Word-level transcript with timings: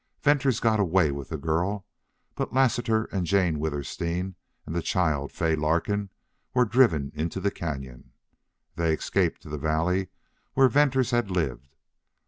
Venters 0.23 0.59
got 0.59 0.79
away 0.79 1.11
with 1.11 1.29
the 1.29 1.37
girl. 1.37 1.85
But 2.33 2.51
Lassiter 2.51 3.03
and 3.11 3.23
Jane 3.27 3.59
Withersteen 3.59 4.33
and 4.65 4.73
the 4.75 4.81
child 4.81 5.31
Fay 5.31 5.55
Larkin 5.55 6.09
were 6.55 6.65
driven 6.65 7.11
into 7.13 7.39
the 7.39 7.51
cañon. 7.51 8.05
They 8.77 8.95
escaped 8.95 9.43
to 9.43 9.49
the 9.49 9.59
valley 9.59 10.07
where 10.55 10.69
Venters 10.69 11.11
had 11.11 11.29
lived. 11.29 11.75